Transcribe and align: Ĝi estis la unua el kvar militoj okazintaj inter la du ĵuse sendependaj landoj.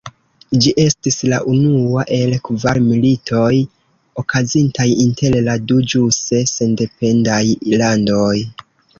Ĝi 0.65 0.71
estis 0.83 1.15
la 1.31 1.37
unua 1.49 2.05
el 2.15 2.31
kvar 2.47 2.79
militoj 2.85 3.51
okazintaj 4.21 4.87
inter 5.03 5.35
la 5.49 5.55
du 5.73 5.77
ĵuse 5.93 6.41
sendependaj 6.53 7.43
landoj. 7.83 8.35